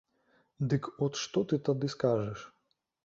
[0.71, 2.39] Дык от што ты тады скажаш?